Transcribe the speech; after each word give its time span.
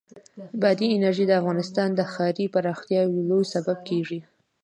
بادي 0.61 0.87
انرژي 0.95 1.25
د 1.27 1.31
افغانستان 1.41 1.89
د 1.93 1.99
ښاري 2.11 2.45
پراختیا 2.53 3.01
یو 3.03 3.25
لوی 3.29 3.45
سبب 3.53 3.77
کېږي. 3.89 4.19